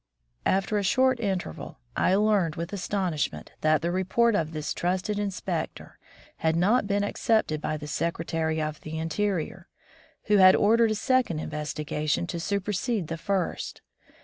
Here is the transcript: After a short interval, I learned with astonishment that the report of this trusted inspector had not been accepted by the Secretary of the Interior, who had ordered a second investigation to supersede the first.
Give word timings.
After 0.47 0.79
a 0.79 0.83
short 0.83 1.19
interval, 1.19 1.77
I 1.95 2.15
learned 2.15 2.55
with 2.55 2.73
astonishment 2.73 3.51
that 3.61 3.83
the 3.83 3.91
report 3.91 4.33
of 4.33 4.51
this 4.51 4.73
trusted 4.73 5.19
inspector 5.19 5.99
had 6.37 6.55
not 6.55 6.87
been 6.87 7.03
accepted 7.03 7.61
by 7.61 7.77
the 7.77 7.85
Secretary 7.85 8.59
of 8.59 8.81
the 8.81 8.97
Interior, 8.97 9.67
who 10.23 10.37
had 10.37 10.55
ordered 10.55 10.89
a 10.89 10.95
second 10.95 11.37
investigation 11.37 12.25
to 12.25 12.39
supersede 12.39 13.09
the 13.09 13.17
first. 13.19 13.83